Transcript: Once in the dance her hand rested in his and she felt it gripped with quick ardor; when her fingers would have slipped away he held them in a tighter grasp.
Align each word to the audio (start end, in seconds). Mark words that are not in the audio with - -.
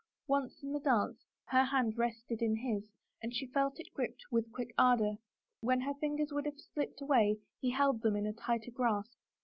Once 0.27 0.63
in 0.63 0.73
the 0.73 0.79
dance 0.79 1.27
her 1.45 1.63
hand 1.63 1.95
rested 1.95 2.41
in 2.41 2.55
his 2.55 2.89
and 3.21 3.35
she 3.35 3.45
felt 3.45 3.79
it 3.79 3.93
gripped 3.93 4.23
with 4.31 4.51
quick 4.51 4.73
ardor; 4.75 5.17
when 5.59 5.81
her 5.81 5.93
fingers 5.93 6.31
would 6.31 6.45
have 6.47 6.59
slipped 6.73 7.01
away 7.01 7.37
he 7.59 7.69
held 7.69 8.01
them 8.01 8.15
in 8.15 8.25
a 8.25 8.33
tighter 8.33 8.71
grasp. 8.71 9.13